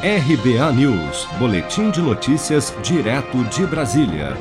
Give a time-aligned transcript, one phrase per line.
[0.00, 4.36] RBA News, Boletim de Notícias, direto de Brasília.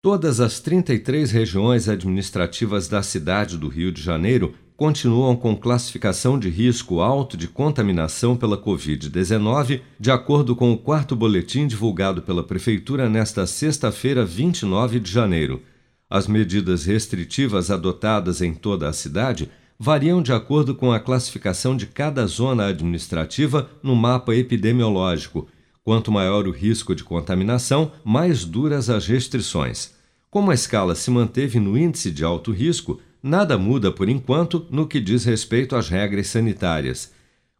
[0.00, 6.48] Todas as 33 regiões administrativas da cidade do Rio de Janeiro continuam com classificação de
[6.48, 13.10] risco alto de contaminação pela Covid-19, de acordo com o quarto boletim divulgado pela Prefeitura
[13.10, 15.62] nesta sexta-feira, 29 de janeiro.
[16.08, 21.86] As medidas restritivas adotadas em toda a cidade variam de acordo com a classificação de
[21.86, 25.46] cada zona administrativa no mapa epidemiológico.
[25.84, 29.94] Quanto maior o risco de contaminação, mais duras as restrições.
[30.30, 34.86] Como a escala se manteve no índice de alto risco, nada muda por enquanto no
[34.86, 37.12] que diz respeito às regras sanitárias.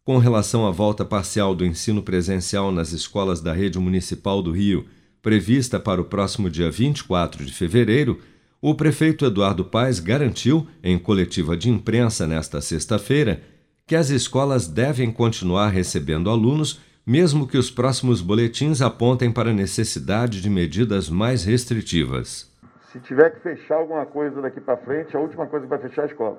[0.04, 4.86] Com relação à volta parcial do ensino presencial nas escolas da rede municipal do Rio,
[5.22, 8.18] prevista para o próximo dia 24 de fevereiro,
[8.60, 13.40] o prefeito Eduardo Paes garantiu, em coletiva de imprensa nesta sexta-feira,
[13.86, 19.54] que as escolas devem continuar recebendo alunos, mesmo que os próximos boletins apontem para a
[19.54, 22.52] necessidade de medidas mais restritivas.
[22.92, 26.02] Se tiver que fechar alguma coisa daqui para frente, a última coisa que vai fechar
[26.02, 26.38] é a escola.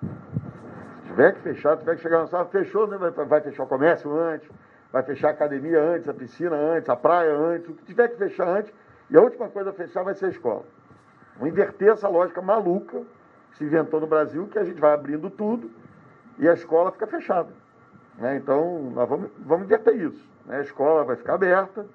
[0.00, 2.98] Se tiver que fechar, tiver que chegar na sala, fechou, né?
[2.98, 4.48] vai, vai fechar o comércio antes,
[4.92, 8.18] vai fechar a academia antes, a piscina antes, a praia antes, o que tiver que
[8.18, 8.72] fechar antes,
[9.10, 10.64] e a última coisa a fechar vai ser a escola.
[11.36, 13.02] Vamos inverter essa lógica maluca
[13.50, 15.70] que se inventou no Brasil, que a gente vai abrindo tudo
[16.38, 17.48] e a escola fica fechada.
[18.18, 18.36] Né?
[18.36, 20.28] Então, nós vamos, vamos inverter isso.
[20.46, 20.58] Né?
[20.58, 21.86] A escola vai ficar aberta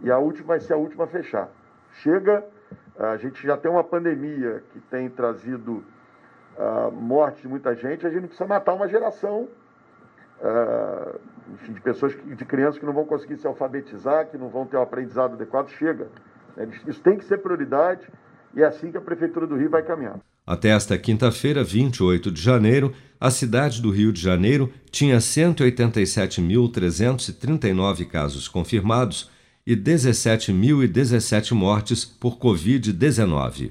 [0.00, 1.48] e a última vai ser a última a fechar.
[1.94, 2.44] Chega,
[2.98, 5.84] a gente já tem uma pandemia que tem trazido
[6.58, 9.48] a morte de muita gente, a gente não precisa matar uma geração
[10.40, 11.20] uh,
[11.54, 14.76] enfim, de pessoas, de crianças que não vão conseguir se alfabetizar, que não vão ter
[14.76, 15.68] o um aprendizado adequado.
[15.68, 16.08] Chega.
[16.86, 18.08] Isso tem que ser prioridade.
[18.56, 20.18] E é assim que a Prefeitura do Rio vai caminhar.
[20.46, 28.46] Até esta quinta-feira, 28 de janeiro, a cidade do Rio de Janeiro tinha 187.339 casos
[28.46, 29.30] confirmados
[29.66, 33.70] e 17.017 mortes por Covid-19.